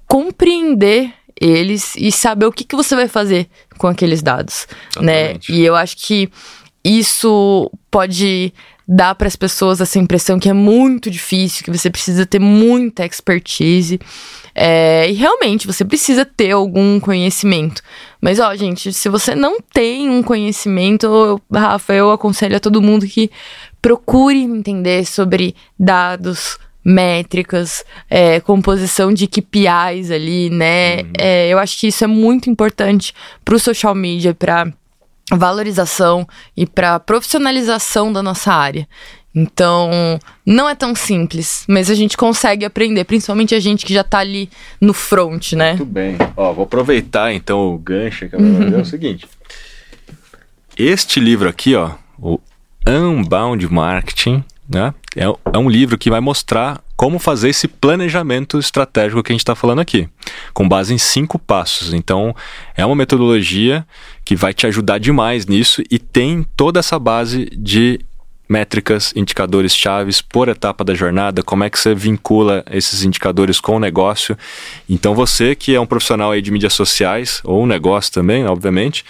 [0.07, 4.66] compreender eles e saber o que, que você vai fazer com aqueles dados,
[5.01, 5.33] né?
[5.33, 5.53] Exatamente.
[5.53, 5.59] né?
[5.59, 6.31] E eu acho que
[6.83, 8.53] isso pode
[8.88, 13.05] dar para as pessoas essa impressão que é muito difícil, que você precisa ter muita
[13.05, 13.99] expertise.
[14.55, 17.83] É, e realmente você precisa ter algum conhecimento.
[18.20, 22.81] Mas, ó, gente, se você não tem um conhecimento, eu, Rafa, eu aconselho a todo
[22.81, 23.31] mundo que
[23.83, 30.99] procure entender sobre dados, métricas, é, composição de KPIs ali, né?
[30.99, 31.12] Uhum.
[31.18, 33.12] É, eu acho que isso é muito importante
[33.44, 34.72] para o social media, para
[35.33, 36.25] valorização
[36.57, 38.87] e para profissionalização da nossa área.
[39.35, 39.90] Então,
[40.46, 44.20] não é tão simples, mas a gente consegue aprender, principalmente a gente que já está
[44.20, 44.49] ali
[44.81, 45.70] no front, né?
[45.70, 46.16] Muito bem.
[46.37, 49.29] Ó, vou aproveitar então o gancho que eu vou fazer é o seguinte.
[50.77, 52.38] Este livro aqui, ó, o
[52.87, 54.94] Unbound Marketing, né?
[55.14, 59.42] É, é um livro que vai mostrar como fazer esse planejamento estratégico que a gente
[59.42, 60.09] está falando aqui,
[60.55, 61.92] com base em cinco passos.
[61.92, 62.35] Então,
[62.76, 63.87] é uma metodologia
[64.24, 68.00] que vai te ajudar demais nisso e tem toda essa base de
[68.49, 73.76] métricas, indicadores chaves por etapa da jornada, como é que você vincula esses indicadores com
[73.76, 74.38] o negócio.
[74.88, 79.05] Então, você que é um profissional aí de mídias sociais, ou um negócio também, obviamente,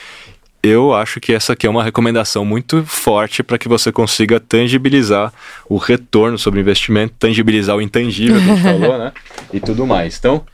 [0.66, 5.32] eu acho que essa aqui é uma recomendação muito forte para que você consiga tangibilizar
[5.68, 9.12] o retorno sobre o investimento, tangibilizar o intangível que a gente falou, né?
[9.52, 10.16] E tudo mais.
[10.18, 10.44] Então,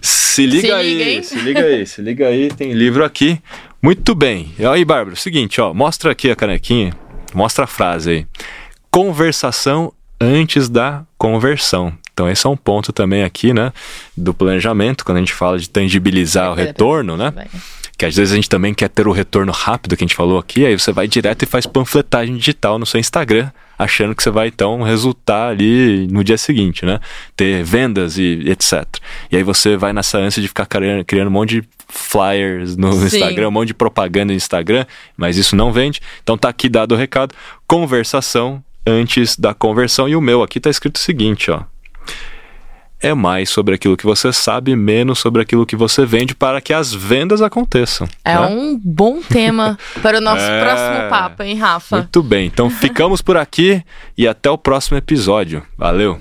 [0.00, 3.40] se liga se aí, liga, se liga aí, se liga aí, tem livro aqui.
[3.82, 4.52] Muito bem.
[4.58, 6.92] E aí, Bárbara, seguinte, ó, mostra aqui a canequinha,
[7.34, 8.26] mostra a frase aí.
[8.90, 11.92] Conversação antes da conversão.
[12.12, 13.72] Então, esse é um ponto também aqui, né,
[14.16, 17.32] do planejamento, quando a gente fala de tangibilizar o retorno, né?
[17.96, 20.38] Que às vezes a gente também quer ter o retorno rápido que a gente falou
[20.38, 24.30] aqui, aí você vai direto e faz panfletagem digital no seu Instagram, achando que você
[24.30, 26.98] vai então resultar ali no dia seguinte, né?
[27.36, 28.84] Ter vendas e etc.
[29.30, 32.92] E aí você vai nessa ânsia de ficar criando, criando um monte de flyers no
[32.92, 33.06] Sim.
[33.06, 34.84] Instagram, um monte de propaganda no Instagram,
[35.16, 36.00] mas isso não vende.
[36.22, 37.34] Então tá aqui dado o recado,
[37.66, 40.08] conversação antes da conversão.
[40.08, 41.62] E o meu aqui tá escrito o seguinte, ó
[43.04, 46.72] é mais sobre aquilo que você sabe, menos sobre aquilo que você vende, para que
[46.72, 48.08] as vendas aconteçam.
[48.24, 48.46] É né?
[48.46, 50.60] um bom tema para o nosso é...
[50.62, 51.98] próximo papo, hein, Rafa?
[51.98, 53.82] Muito bem, então ficamos por aqui
[54.16, 55.62] e até o próximo episódio.
[55.76, 56.18] Valeu!